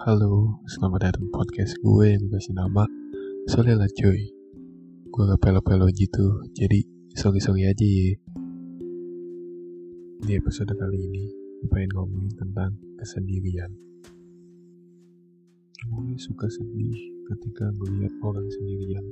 Halo, 0.00 0.64
selamat 0.64 1.12
datang 1.12 1.28
podcast 1.28 1.76
gue 1.84 2.16
yang 2.16 2.24
gue 2.24 2.40
kasih 2.40 2.56
nama 2.56 2.88
lah 3.52 3.90
cuy. 4.00 4.32
Gue 5.12 5.22
gak 5.28 5.44
pelo-pelo 5.44 5.92
gitu, 5.92 6.40
jadi 6.56 6.80
sorry-sorry 7.12 7.68
aja 7.68 7.84
ya. 7.84 8.16
Di 10.24 10.40
episode 10.40 10.72
kali 10.72 11.04
ini, 11.04 11.28
gue 11.60 11.68
pengen 11.68 11.92
ngomongin 11.92 12.32
tentang 12.32 12.80
kesendirian. 12.96 13.68
Gue 15.84 16.16
suka 16.16 16.48
sedih 16.48 16.96
ketika 17.28 17.68
ngeliat 17.68 18.16
orang 18.24 18.48
sendirian. 18.56 19.04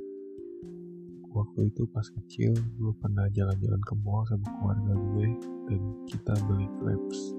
Waktu 1.29 1.69
itu 1.69 1.85
pas 1.93 2.09
kecil, 2.17 2.57
gue 2.57 2.93
pernah 2.97 3.29
jalan-jalan 3.29 3.81
ke 3.85 3.93
mall 4.01 4.25
sama 4.25 4.49
keluarga 4.57 4.97
gue 4.97 5.37
Dan 5.69 5.81
kita 6.09 6.33
beli 6.49 6.65
crepes. 6.81 7.37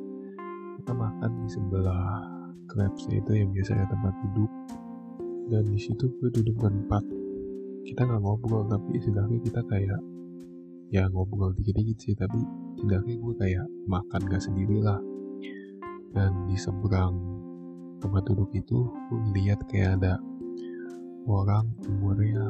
Kita 0.79 0.95
makan 0.95 1.31
di 1.43 1.49
sebelah 1.51 2.40
Crepes 2.71 3.11
itu 3.11 3.33
yang 3.35 3.51
biasanya 3.51 3.87
tempat 3.91 4.15
duduk. 4.27 4.51
Dan 5.51 5.67
di 5.71 5.81
situ 5.83 6.11
gue 6.19 6.31
duduk 6.31 6.57
berempat. 6.59 7.03
Kita 7.83 8.07
nggak 8.07 8.23
ngobrol 8.23 8.69
tapi 8.71 9.01
setidaknya 9.03 9.39
kita 9.43 9.61
kayak 9.67 10.01
ya 10.91 11.07
ngobrol 11.11 11.55
dikit-dikit 11.55 11.99
sih 11.99 12.15
tapi 12.15 12.39
setidaknya 12.79 13.15
gue 13.19 13.35
kayak 13.39 13.67
makan 13.87 14.21
gak 14.31 14.43
sendiri 14.43 14.79
lah. 14.83 15.01
Dan 16.11 16.51
di 16.51 16.59
seberang 16.59 17.15
tempat 18.01 18.23
duduk 18.31 18.51
itu 18.57 18.89
gue 18.89 19.19
ngeliat 19.31 19.61
kayak 19.69 20.01
ada 20.01 20.15
orang 21.29 21.69
umurnya 21.85 22.47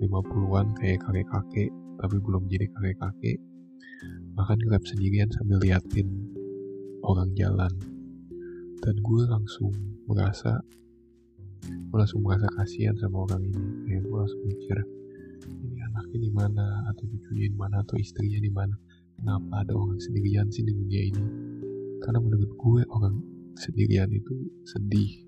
50-an 0.00 0.76
kayak 0.76 1.00
kakek-kakek 1.02 1.72
tapi 1.96 2.16
belum 2.20 2.44
jadi 2.46 2.68
kakek-kakek 2.70 3.40
makan 4.36 4.58
grab 4.68 4.84
sendirian 4.84 5.32
sambil 5.32 5.58
liatin 5.64 6.08
orang 7.02 7.32
jalan 7.32 7.72
dan 8.80 8.94
gue 9.00 9.22
langsung 9.26 9.72
merasa 10.04 10.60
gue 11.66 11.98
langsung 11.98 12.22
merasa 12.22 12.46
kasihan 12.54 12.94
sama 13.00 13.26
orang 13.26 13.42
ini. 13.42 13.64
Kayak 13.88 14.02
gue 14.06 14.16
langsung 14.16 14.42
mikir 14.44 14.78
ini 15.48 15.78
anaknya 15.82 16.18
di 16.22 16.30
mana? 16.30 16.66
Atau 16.92 17.04
cucunya 17.08 17.46
di 17.50 17.56
mana? 17.56 17.82
Atau 17.82 17.96
istrinya 17.98 18.40
di 18.40 18.52
mana? 18.52 18.74
Kenapa 19.16 19.64
ada 19.64 19.72
orang 19.72 19.98
sendirian 19.98 20.46
sih 20.52 20.62
di 20.62 20.72
dunia 20.76 21.02
ini? 21.08 21.24
Karena 22.04 22.18
menurut 22.20 22.50
gue 22.52 22.82
orang 22.92 23.16
sendirian 23.56 24.12
itu 24.12 24.34
sedih. 24.68 25.24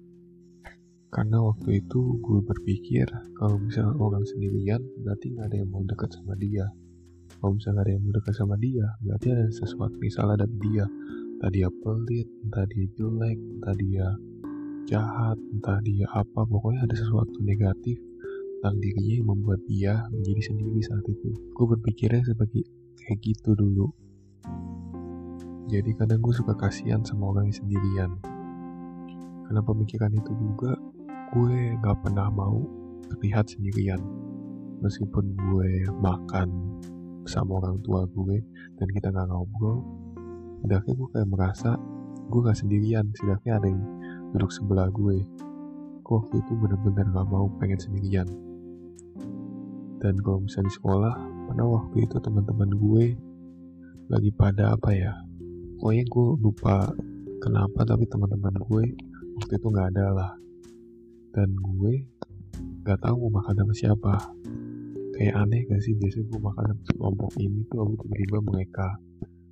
Karena 1.09 1.41
waktu 1.41 1.81
itu 1.81 2.21
gue 2.21 2.41
berpikir 2.45 3.09
kalau 3.41 3.57
misalnya 3.57 3.97
orang 3.97 4.29
sendirian 4.29 4.85
berarti 5.01 5.33
nggak 5.33 5.47
ada 5.49 5.57
yang 5.57 5.71
mau 5.73 5.81
dekat 5.89 6.13
sama 6.13 6.37
dia. 6.37 6.69
Kalau 7.41 7.57
misalnya 7.57 7.81
ada 7.89 7.93
yang 7.97 8.03
mau 8.05 8.13
dekat 8.13 8.35
sama 8.37 8.55
dia 8.61 8.87
berarti 9.01 9.27
ada 9.33 9.47
sesuatu 9.49 9.97
yang 10.05 10.13
salah 10.13 10.37
dari 10.37 10.57
dia 10.61 10.85
entah 11.39 11.55
dia 11.55 11.71
pelit 11.71 12.27
entah 12.43 12.67
dia 12.67 12.87
jelek 12.99 13.39
entah 13.39 13.75
dia 13.79 14.07
jahat 14.91 15.39
entah 15.55 15.79
dia 15.87 16.11
apa 16.11 16.43
pokoknya 16.43 16.83
ada 16.83 16.99
sesuatu 16.99 17.39
negatif 17.47 18.03
tentang 18.59 18.83
dirinya 18.83 19.15
yang 19.23 19.29
membuat 19.31 19.63
dia 19.71 20.03
menjadi 20.11 20.51
sendiri 20.51 20.83
saat 20.83 21.07
itu. 21.07 21.31
Gue 21.55 21.67
berpikirnya 21.79 22.27
sebagai 22.27 22.67
kayak 22.99 23.23
gitu 23.23 23.55
dulu. 23.55 23.87
Jadi 25.71 25.95
kadang 25.95 26.19
gue 26.19 26.35
suka 26.35 26.59
kasihan 26.59 26.99
sama 27.07 27.31
orang 27.31 27.47
yang 27.47 27.59
sendirian. 27.63 28.11
Karena 29.47 29.63
pemikiran 29.63 30.11
itu 30.11 30.35
juga 30.35 30.75
gue 31.39 31.79
gak 31.79 32.03
pernah 32.03 32.35
mau 32.35 32.67
terlihat 33.15 33.47
sendirian. 33.47 34.03
Meskipun 34.83 35.39
gue 35.39 35.87
makan 36.03 36.83
sama 37.31 37.63
orang 37.63 37.79
tua 37.87 38.11
gue 38.11 38.43
dan 38.75 38.89
kita 38.91 39.15
gak 39.15 39.31
ngobrol 39.31 39.87
setidaknya 40.59 40.93
gue 40.99 41.09
kayak 41.15 41.29
merasa 41.31 41.71
gue 42.29 42.41
gak 42.45 42.59
sendirian 42.59 43.07
setidaknya 43.15 43.53
ada 43.63 43.67
yang 43.71 43.83
duduk 44.35 44.51
sebelah 44.53 44.91
gue. 44.93 45.25
Gue 46.05 46.15
waktu 46.19 46.43
itu 46.43 46.53
bener-bener 46.59 47.07
gak 47.15 47.29
mau 47.31 47.47
pengen 47.57 47.81
sendirian. 47.81 48.29
Dan 49.99 50.15
kalau 50.23 50.43
misalnya 50.43 50.69
di 50.69 50.75
sekolah 50.75 51.15
pernah 51.49 51.67
waktu 51.67 51.97
itu 52.05 52.17
teman-teman 52.21 52.71
gue 52.77 53.05
lagi 54.09 54.31
pada 54.33 54.73
apa 54.73 54.89
ya 54.97 55.13
pokoknya 55.79 56.05
gue 56.09 56.27
lupa 56.41 56.91
kenapa 57.45 57.85
tapi 57.85 58.09
teman-teman 58.09 58.57
gue 58.57 58.85
waktu 59.39 59.53
itu 59.55 59.67
nggak 59.71 59.89
ada 59.95 60.07
lah. 60.11 60.33
Dan 61.35 61.55
gue 61.55 62.03
nggak 62.83 62.99
tahu 62.99 63.15
mau 63.27 63.39
makan 63.43 63.63
sama 63.63 63.75
siapa. 63.75 64.15
Kayak 65.19 65.35
aneh 65.35 65.67
gak 65.67 65.83
sih 65.83 65.99
biasanya 65.99 66.31
gue 66.31 66.41
makan 66.43 66.65
sama 66.67 66.83
kelompok 66.95 67.31
ini 67.43 67.61
tuh 67.71 67.95
tiba-tiba 67.99 68.39
mereka 68.43 68.87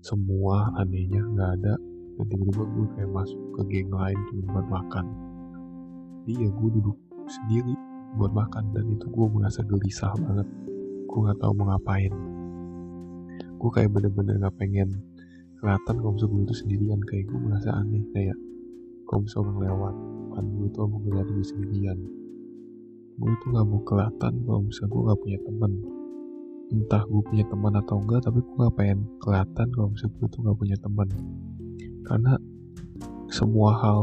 semua 0.02 0.72
anehnya 0.80 1.22
nggak 1.22 1.50
ada. 1.60 1.74
Dan 2.16 2.24
tiba-tiba 2.32 2.64
gue 2.64 2.86
kayak 2.96 3.10
masuk 3.12 3.40
ke 3.56 3.62
geng 3.68 3.92
lain 3.92 4.18
cuma 4.32 4.42
buat 4.56 4.66
makan. 4.72 5.06
Iya 6.26 6.48
gue 6.48 6.68
duduk 6.80 6.96
sendiri 7.28 7.74
buat 8.16 8.32
makan. 8.32 8.72
Dan 8.72 8.84
itu 8.96 9.06
gue 9.08 9.26
merasa 9.28 9.60
gelisah 9.64 10.12
banget. 10.16 10.48
Gue 11.06 11.18
nggak 11.28 11.38
tahu 11.40 11.52
mau 11.56 11.72
ngapain. 11.72 12.12
Gue 13.56 13.70
kayak 13.72 13.90
bener-bener 13.92 14.40
nggak 14.40 14.56
pengen 14.56 14.88
kelihatan 15.60 15.94
kalau 16.00 16.12
misalnya 16.16 16.32
gue 16.32 16.42
itu 16.48 16.54
sendirian. 16.56 17.00
Kayak 17.04 17.24
gue 17.28 17.38
merasa 17.40 17.70
aneh 17.76 18.04
kayak 18.16 18.38
kalau 19.06 19.20
misalnya 19.22 19.46
orang 19.46 19.60
lewat 19.62 19.94
kan 20.36 20.44
gue 20.52 20.68
tuh 20.72 20.84
mau 20.88 20.98
ngeliat 21.04 21.28
gue 21.28 21.46
sendirian. 21.46 21.98
Gue 23.16 23.32
tuh 23.44 23.48
nggak 23.52 23.66
mau 23.68 23.80
kelihatan 23.84 24.32
kalau 24.44 24.60
misalnya 24.64 24.90
gue 24.92 25.02
nggak 25.04 25.20
punya 25.20 25.38
temen 25.44 25.72
entah 26.66 27.02
gue 27.06 27.22
punya 27.22 27.46
teman 27.46 27.78
atau 27.78 28.02
enggak 28.02 28.26
tapi 28.26 28.42
gue 28.42 28.54
gak 28.58 28.74
pengen 28.74 29.06
kelihatan 29.22 29.66
kalau 29.70 29.88
misalnya 29.94 30.14
gue 30.18 30.28
tuh 30.34 30.40
gak 30.42 30.58
punya 30.58 30.76
teman. 30.82 31.08
Karena 32.06 32.32
semua 33.30 33.70
hal 33.82 34.00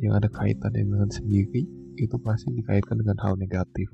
yang 0.00 0.16
ada 0.16 0.28
kaitan 0.30 0.72
dengan 0.72 1.08
sendiri 1.08 1.68
itu 1.98 2.16
pasti 2.22 2.54
dikaitkan 2.54 3.00
dengan 3.00 3.18
hal 3.20 3.34
negatif. 3.36 3.90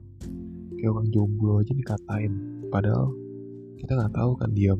Kayak 0.78 0.90
orang 1.00 1.08
jomblo 1.10 1.62
aja 1.64 1.72
dikatain 1.72 2.32
padahal 2.68 3.10
kita 3.80 3.96
nggak 3.96 4.12
tahu 4.12 4.32
kan 4.36 4.50
dia 4.52 4.72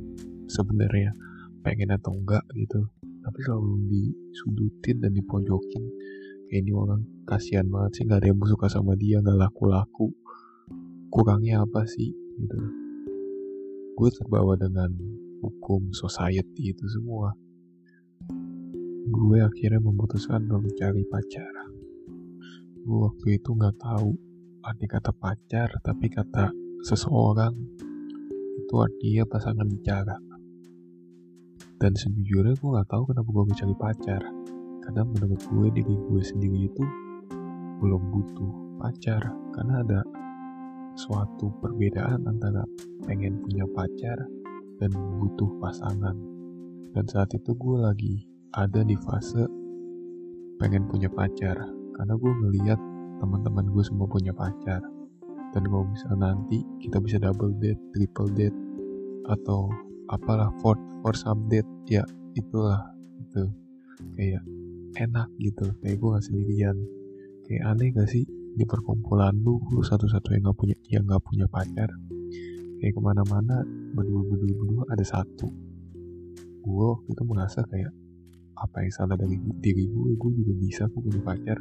sebenarnya 0.47 1.17
pengen 1.65 1.95
atau 1.95 2.13
enggak 2.15 2.45
gitu. 2.55 2.87
Tapi 3.25 3.39
selalu 3.41 3.89
disudutin 3.89 5.01
dan 5.01 5.17
dipojokin. 5.17 5.85
Kayak 6.53 6.61
ini 6.61 6.73
orang 6.77 7.01
kasihan 7.25 7.65
banget 7.73 7.91
sih 7.97 8.03
nggak 8.05 8.21
ada 8.21 8.29
yang 8.29 8.39
suka 8.45 8.67
sama 8.69 8.93
dia 9.01 9.25
nggak 9.25 9.39
laku-laku. 9.39 10.13
Kurangnya 11.09 11.65
apa 11.65 11.89
sih 11.89 12.13
gitu 12.13 12.84
gue 13.95 14.11
terbawa 14.11 14.59
dengan 14.59 14.91
hukum 15.39 15.95
society 15.95 16.75
itu 16.75 16.85
semua. 16.91 17.31
Gue 19.07 19.39
akhirnya 19.39 19.79
memutuskan 19.79 20.51
untuk 20.51 20.67
mencari 20.67 21.07
pacar. 21.07 21.53
Gue 22.83 22.99
waktu 23.07 23.39
itu 23.39 23.55
nggak 23.55 23.79
tahu 23.79 24.11
arti 24.65 24.87
kata 24.91 25.13
pacar 25.13 25.69
tapi 25.85 26.09
kata 26.09 26.51
seseorang 26.83 27.55
itu 28.59 28.75
artinya 28.83 29.25
pasangan 29.31 29.69
bicara. 29.71 30.17
Dan 31.79 31.95
sejujurnya 31.95 32.59
gue 32.59 32.71
nggak 32.75 32.91
tahu 32.91 33.15
kenapa 33.15 33.29
gue 33.31 33.45
mencari 33.47 33.75
pacar. 33.79 34.23
Karena 34.83 35.03
menurut 35.07 35.39
gue 35.39 35.67
diri 35.71 35.95
gue 35.95 36.23
sendiri 36.25 36.67
itu 36.67 36.85
belum 37.79 38.03
butuh 38.11 38.53
pacar. 38.83 39.23
Karena 39.55 39.87
ada 39.87 40.01
suatu 40.95 41.51
perbedaan 41.59 42.23
antara 42.27 42.63
pengen 43.07 43.43
punya 43.43 43.67
pacar 43.75 44.19
dan 44.79 44.91
butuh 45.19 45.51
pasangan. 45.59 46.15
Dan 46.95 47.05
saat 47.11 47.35
itu 47.35 47.51
gue 47.55 47.77
lagi 47.83 48.15
ada 48.55 48.87
di 48.87 48.95
fase 49.03 49.43
pengen 50.63 50.87
punya 50.87 51.11
pacar 51.11 51.59
karena 51.99 52.15
gue 52.15 52.33
ngeliat 52.33 52.81
teman-teman 53.19 53.67
gue 53.75 53.83
semua 53.83 54.07
punya 54.07 54.31
pacar. 54.31 54.83
Dan 55.55 55.63
kalau 55.71 55.87
bisa 55.87 56.11
nanti 56.15 56.63
kita 56.83 56.99
bisa 56.99 57.19
double 57.19 57.55
date, 57.59 57.79
triple 57.95 58.31
date 58.35 58.57
atau 59.31 59.71
apalah 60.11 60.51
fourth 60.63 60.83
for 61.03 61.15
some 61.15 61.47
date 61.51 61.67
ya 61.91 62.03
itulah 62.35 62.91
itu 63.23 63.51
kayak 64.19 64.43
enak 64.99 65.27
gitu 65.43 65.67
kayak 65.83 65.99
gue 65.99 66.09
gak 66.15 66.27
sendirian. 66.27 66.77
Kayak 67.45 67.63
aneh 67.75 67.89
gak 67.93 68.09
sih 68.09 68.25
di 68.55 68.63
perkumpulan 68.63 69.35
lu 69.35 69.59
lu 69.75 69.83
satu-satu 69.83 70.31
yang 70.31 70.47
gak 70.47 70.59
punya 70.59 70.77
yang 70.87 71.05
gak 71.11 71.23
punya 71.27 71.47
pacar. 71.51 71.91
Kayak 72.79 72.95
ke 72.95 73.01
mana-mana 73.03 73.67
berdua 73.95 74.23
berdua 74.31 74.55
berdua 74.55 74.83
ada 74.95 75.05
satu. 75.05 75.51
Gue 76.63 76.85
waktu 76.95 77.11
itu 77.13 77.23
merasa 77.27 77.67
kayak 77.67 77.91
apa 78.55 78.87
yang 78.87 78.93
salah 78.95 79.19
dari 79.19 79.35
diri 79.59 79.91
gue 79.91 80.15
gue 80.15 80.31
juga 80.39 80.53
bisa 80.55 80.83
kok 80.87 81.03
punya 81.03 81.21
pacar. 81.27 81.59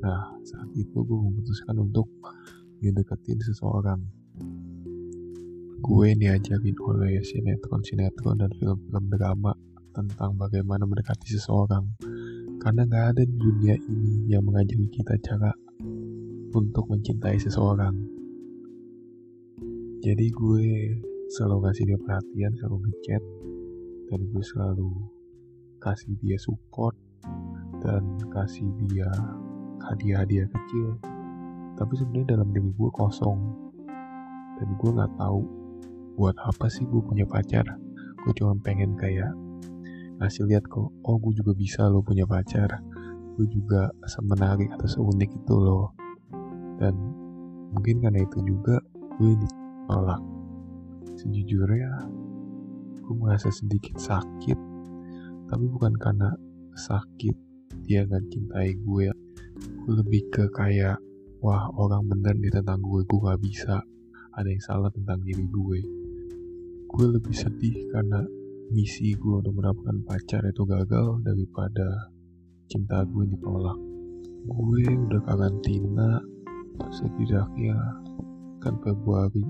Nah 0.00 0.32
saat 0.48 0.70
itu 0.72 0.96
gue 0.96 1.18
memutuskan 1.18 1.76
untuk 1.76 2.08
ngedeketin 2.80 3.38
seseorang. 3.44 4.00
Gue 5.78 6.10
diajarin 6.18 6.74
oleh 6.82 7.22
sinetron-sinetron 7.22 8.42
dan 8.42 8.50
film-film 8.58 9.04
drama 9.14 9.54
tentang 9.94 10.34
bagaimana 10.34 10.86
mendekati 10.86 11.38
seseorang. 11.38 11.86
Karena 12.58 12.82
gak 12.90 13.04
ada 13.14 13.22
di 13.22 13.36
dunia 13.38 13.78
ini 13.78 14.26
yang 14.26 14.42
mengajari 14.42 14.90
kita 14.90 15.14
cara 15.22 15.54
untuk 16.58 16.90
mencintai 16.90 17.38
seseorang. 17.38 17.94
Jadi 20.02 20.26
gue 20.30 20.66
selalu 21.30 21.70
kasih 21.70 21.84
dia 21.86 21.98
perhatian 22.02 22.52
selalu 22.58 22.76
ngechat 22.86 23.22
dan 24.10 24.20
gue 24.26 24.42
selalu 24.42 24.90
kasih 25.78 26.14
dia 26.18 26.38
support 26.38 26.98
dan 27.78 28.02
kasih 28.34 28.66
dia 28.86 29.06
hadiah-hadiah 29.86 30.50
kecil. 30.50 30.98
Tapi 31.78 31.92
sebenarnya 31.94 32.34
dalam 32.34 32.50
diri 32.50 32.70
gue 32.74 32.90
kosong. 32.90 33.38
Dan 34.58 34.74
gue 34.74 34.90
nggak 34.90 35.14
tahu 35.14 35.46
buat 36.18 36.34
apa 36.42 36.66
sih 36.66 36.82
gue 36.86 36.98
punya 36.98 37.22
pacar. 37.26 37.66
Gue 38.26 38.32
cuma 38.34 38.58
pengen 38.58 38.98
kayak 38.98 39.30
ngasih 40.18 40.50
lihat 40.50 40.66
kok 40.66 40.90
oh 40.90 41.16
gue 41.22 41.32
juga 41.38 41.54
bisa 41.54 41.86
lo 41.86 42.02
punya 42.02 42.26
pacar. 42.26 42.82
Gue 43.38 43.46
juga 43.46 43.94
semenarik 44.10 44.74
atau 44.74 44.90
seunik 44.90 45.30
itu 45.30 45.54
loh 45.54 45.97
dan 46.78 46.94
mungkin 47.74 48.00
karena 48.00 48.22
itu 48.22 48.38
juga 48.46 48.78
gue 49.18 49.34
ditolak. 49.34 50.22
Sejujurnya 51.18 51.92
gue 53.02 53.14
merasa 53.18 53.50
sedikit 53.50 53.98
sakit. 53.98 54.58
Tapi 55.48 55.64
bukan 55.66 55.98
karena 55.98 56.30
sakit 56.78 57.34
dia 57.82 58.06
nggak 58.06 58.30
cintai 58.30 58.78
gue. 58.78 59.10
Gue 59.58 59.92
lebih 59.98 60.30
ke 60.30 60.46
kayak 60.54 61.02
wah 61.42 61.66
orang 61.74 62.06
bener 62.06 62.38
nih 62.38 62.54
tentang 62.54 62.78
gue. 62.78 63.02
Gue 63.04 63.20
gak 63.26 63.42
bisa. 63.42 63.82
Ada 64.38 64.48
yang 64.54 64.62
salah 64.62 64.90
tentang 64.94 65.18
diri 65.26 65.50
gue. 65.50 65.80
Gue 66.88 67.06
lebih 67.10 67.34
sedih 67.34 67.90
karena 67.90 68.22
misi 68.70 69.16
gue 69.18 69.34
untuk 69.42 69.56
mendapatkan 69.56 69.98
pacar 70.06 70.46
itu 70.46 70.62
gagal 70.62 71.24
daripada 71.26 72.12
cinta 72.70 73.02
gue 73.02 73.24
ditolak. 73.34 73.78
Gue 74.46 74.84
udah 74.86 75.20
karantina 75.26 76.22
setidaknya 76.88 77.76
kan 78.58 78.74
Februari 78.82 79.44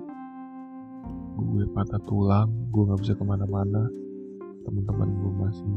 gue 1.39 1.65
patah 1.71 2.03
tulang 2.03 2.51
gue 2.75 2.83
nggak 2.83 3.01
bisa 3.01 3.15
ke 3.15 3.25
mana-mana. 3.25 3.87
Teman-teman 4.67 5.09
gue 5.17 5.33
masih 5.33 5.77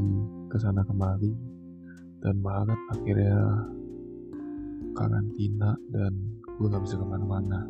ke 0.51 0.57
sana 0.59 0.83
kemari. 0.83 1.31
Dan 2.21 2.37
Maret 2.43 2.77
akhirnya 2.93 3.65
karantina 4.93 5.73
dan 5.89 6.13
gue 6.45 6.67
gak 6.69 6.85
bisa 6.85 6.99
ke 7.01 7.05
mana-mana. 7.07 7.65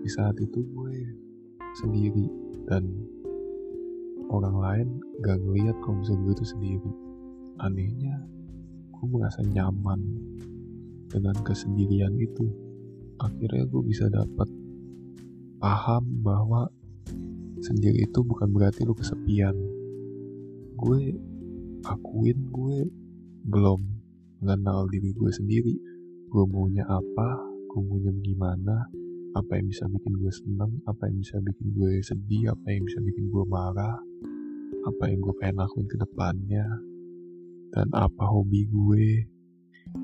Di 0.00 0.10
saat 0.10 0.38
itu 0.38 0.62
gue 0.62 0.94
sendiri 1.82 2.30
dan 2.70 2.86
orang 4.30 4.54
lain 4.54 4.88
gak 5.26 5.42
ngeliat 5.42 5.74
kalau 5.82 5.98
misalnya 5.98 6.22
gue 6.30 6.34
itu 6.38 6.46
sendiri. 6.46 6.92
Anehnya 7.58 8.22
gue 8.94 9.06
merasa 9.10 9.42
nyaman 9.42 9.98
dengan 11.10 11.34
kesendirian 11.42 12.14
itu 12.20 12.69
akhirnya 13.20 13.68
gue 13.68 13.82
bisa 13.84 14.08
dapat 14.08 14.48
paham 15.60 16.04
bahwa 16.24 16.72
sendiri 17.60 18.08
itu 18.08 18.24
bukan 18.24 18.48
berarti 18.48 18.88
lu 18.88 18.96
kesepian. 18.96 19.52
Gue 20.80 21.12
akuin 21.84 22.38
gue 22.48 22.88
belum 23.44 23.80
mengenal 24.40 24.88
diri 24.88 25.12
gue 25.12 25.30
sendiri. 25.30 25.76
Gue 26.32 26.44
maunya 26.48 26.88
apa 26.88 27.50
gue 27.70 27.80
maunya 27.86 28.10
gimana 28.26 28.82
apa 29.38 29.54
yang 29.54 29.70
bisa 29.70 29.86
bikin 29.86 30.18
gue 30.18 30.32
seneng 30.34 30.82
apa 30.90 31.06
yang 31.06 31.22
bisa 31.22 31.38
bikin 31.38 31.70
gue 31.70 32.02
sedih 32.02 32.50
apa 32.50 32.66
yang 32.66 32.82
bisa 32.82 32.98
bikin 32.98 33.30
gue 33.30 33.44
marah 33.46 33.94
apa 34.90 35.04
yang 35.06 35.22
gue 35.22 35.34
pengen 35.38 35.62
lakuin 35.62 35.86
ke 35.86 35.94
depannya 35.94 36.66
dan 37.70 37.86
apa 37.94 38.26
hobi 38.26 38.66
gue 38.66 39.22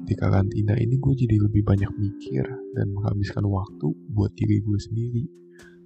di 0.06 0.14
karantina 0.14 0.74
ini 0.78 0.98
gue 0.98 1.14
jadi 1.14 1.36
lebih 1.42 1.62
banyak 1.66 1.90
mikir 1.98 2.46
dan 2.74 2.94
menghabiskan 2.94 3.46
waktu 3.46 3.90
buat 4.14 4.30
diri 4.34 4.62
gue 4.62 4.78
sendiri 4.78 5.24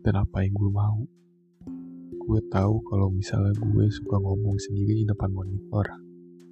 dan 0.05 0.21
apa 0.21 0.45
yang 0.45 0.57
gue 0.57 0.71
mau. 0.73 1.01
Gue 2.21 2.41
tahu 2.53 2.85
kalau 2.89 3.09
misalnya 3.13 3.57
gue 3.57 3.87
suka 3.89 4.21
ngomong 4.21 4.57
sendiri 4.61 5.03
di 5.03 5.05
depan 5.09 5.33
monitor 5.33 5.85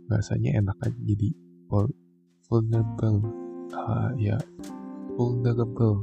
rasanya 0.09 0.57
enak 0.61 0.77
aja 0.81 0.99
jadi 1.05 1.29
vulnerable. 2.49 3.21
Uh, 3.69 4.17
ya 4.17 4.41
vulnerable 5.13 6.01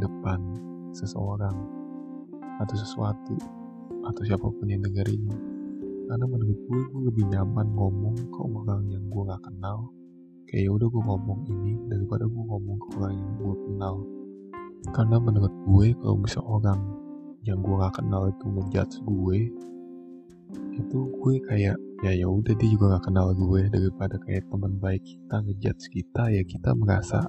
depan 0.00 0.40
seseorang 0.96 1.52
atau 2.64 2.76
sesuatu 2.80 3.36
atau 4.08 4.22
siapa 4.24 4.48
pun 4.48 4.66
yang 4.72 4.80
dengerin 4.80 5.28
karena 6.08 6.24
menurut 6.24 6.58
gue 6.64 6.80
gue 6.92 7.02
lebih 7.12 7.24
nyaman 7.28 7.76
ngomong 7.76 8.16
ke 8.16 8.40
orang 8.40 8.88
yang 8.88 9.04
gue 9.04 9.22
gak 9.28 9.42
kenal 9.44 9.92
kayak 10.50 10.62
ya 10.66 10.70
udah 10.72 10.88
gue 10.88 11.02
ngomong 11.02 11.40
ini 11.48 11.72
daripada 11.90 12.24
gue 12.26 12.44
ngomong 12.48 12.76
ke 12.80 12.86
orang 12.98 13.14
yang 13.14 13.30
gue 13.38 13.54
kenal. 13.68 13.94
Karena 14.90 15.16
menurut 15.22 15.54
gue 15.68 15.86
kalau 16.02 16.16
bisa 16.18 16.40
orang 16.42 16.80
yang 17.42 17.58
gue 17.58 17.74
gak 17.74 17.98
kenal 17.98 18.30
itu 18.30 18.46
ngejudge 18.46 18.96
gue 19.02 19.38
itu 20.72 20.98
gue 21.20 21.34
kayak 21.48 21.76
ya 22.04 22.12
ya 22.12 22.26
udah 22.28 22.54
dia 22.54 22.68
juga 22.70 22.98
gak 22.98 23.10
kenal 23.10 23.34
gue 23.34 23.60
daripada 23.72 24.16
kayak 24.22 24.46
teman 24.46 24.78
baik 24.78 25.02
kita 25.02 25.36
ngejudge 25.42 25.84
kita 25.90 26.22
ya 26.30 26.42
kita 26.46 26.70
merasa 26.76 27.26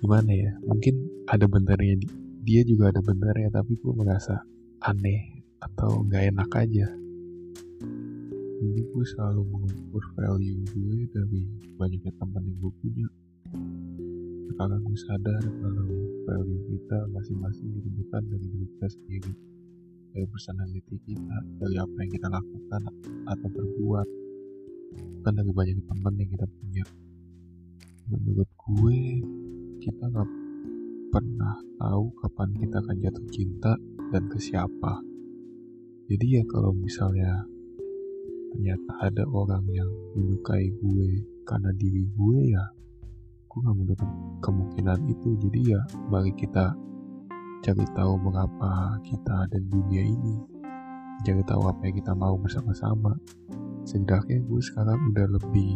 gimana 0.00 0.32
ya 0.32 0.52
mungkin 0.64 0.96
ada 1.28 1.44
benernya 1.44 2.00
dia 2.44 2.60
juga 2.64 2.92
ada 2.92 3.00
benernya 3.00 3.48
tapi 3.52 3.76
gue 3.76 3.92
merasa 3.96 4.44
aneh 4.84 5.44
atau 5.60 6.04
nggak 6.04 6.36
enak 6.36 6.50
aja 6.52 6.86
jadi 8.64 8.80
gue 8.80 9.04
selalu 9.12 9.42
mengukur 9.44 10.04
value 10.16 10.64
gue 10.72 11.04
dari 11.12 11.44
banyaknya 11.76 12.12
teman 12.16 12.42
yang 12.48 12.56
gue 12.64 12.72
punya. 12.80 13.08
Sekarang 14.48 14.80
gue 14.80 14.98
sadar 15.04 15.42
kalau 15.44 15.92
value 16.24 16.62
kita 16.72 16.98
masing-masing 17.12 17.68
ditentukan 17.76 18.22
dari 18.24 18.46
diri 18.48 18.66
kita 18.72 18.88
sendiri 18.88 19.32
dari 20.14 20.26
personality 20.30 20.96
kita 21.04 21.36
dari 21.58 21.76
apa 21.76 21.96
yang 22.00 22.12
kita 22.14 22.28
lakukan 22.30 22.82
atau 23.26 23.48
berbuat 23.50 24.08
bukan 24.94 25.32
dari 25.34 25.52
banyak 25.52 25.78
teman 25.84 26.14
yang 26.16 26.30
kita 26.32 26.46
punya. 26.48 26.84
Menurut 28.08 28.48
gue 28.48 28.98
kita 29.84 30.04
nggak 30.08 30.30
pernah 31.12 31.56
tahu 31.76 32.04
kapan 32.22 32.48
kita 32.56 32.76
akan 32.80 32.96
jatuh 32.96 33.26
cinta 33.28 33.72
dan 34.08 34.24
ke 34.32 34.38
siapa. 34.40 35.04
Jadi 36.08 36.40
ya 36.40 36.42
kalau 36.48 36.72
misalnya 36.72 37.53
ternyata 38.54 39.10
ada 39.10 39.26
orang 39.34 39.66
yang 39.74 39.90
menyukai 40.14 40.70
gue 40.78 41.26
karena 41.42 41.74
diri 41.74 42.06
gue 42.14 42.54
ya. 42.54 42.64
Gue 43.50 43.58
gak 43.66 43.74
menutup 43.74 44.10
kemungkinan 44.46 45.10
itu. 45.10 45.34
Jadi 45.42 45.74
ya 45.74 45.82
mari 46.06 46.30
kita 46.38 46.70
cari 47.66 47.86
tahu 47.98 48.14
mengapa 48.22 48.94
kita 49.02 49.50
di 49.50 49.58
dunia 49.66 50.06
ini. 50.06 50.34
Cari 51.26 51.42
tahu 51.42 51.66
apa 51.66 51.82
yang 51.82 51.98
kita 51.98 52.14
mau 52.14 52.38
bersama-sama. 52.38 53.18
Setidaknya 53.82 54.38
gue 54.46 54.60
sekarang 54.62 55.02
udah 55.10 55.26
lebih 55.34 55.70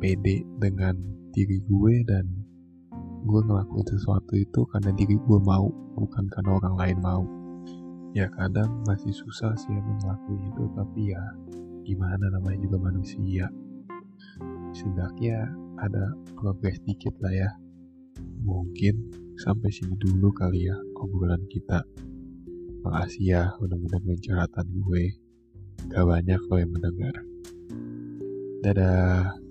pede 0.00 0.48
dengan 0.56 0.96
diri 1.36 1.60
gue 1.60 1.94
dan 2.08 2.24
gue 3.24 3.40
ngelakuin 3.44 3.84
sesuatu 3.84 4.32
itu 4.32 4.64
karena 4.72 4.96
diri 4.96 5.20
gue 5.20 5.38
mau 5.44 5.68
bukan 5.92 6.24
karena 6.32 6.56
orang 6.56 6.74
lain 6.80 6.98
mau. 7.04 7.24
Ya 8.16 8.32
kadang 8.32 8.80
masih 8.88 9.12
susah 9.12 9.52
sih 9.60 9.76
emang 9.76 10.00
ngelakuin 10.00 10.40
itu 10.48 10.64
tapi 10.72 11.12
ya 11.12 11.24
gimana 11.84 12.32
namanya 12.32 12.58
juga 12.64 12.80
manusia 12.80 13.46
setidaknya 14.74 15.52
ada 15.78 16.16
progres 16.34 16.80
dikit 16.82 17.14
lah 17.20 17.30
ya 17.30 17.50
mungkin 18.42 19.24
sampai 19.38 19.70
sini 19.70 19.94
dulu 19.98 20.30
kali 20.30 20.70
ya 20.70 20.76
obrolan 21.04 21.44
kita. 21.52 21.84
Makasih 22.84 23.24
ya 23.24 23.42
udah 23.60 23.76
mendengar 23.76 24.16
curhatan 24.20 24.66
gue. 24.84 25.04
Gak 25.88 26.04
banyak 26.04 26.40
lo 26.48 26.56
yang 26.56 26.72
mendengar. 26.72 27.14
Dadah. 28.64 29.43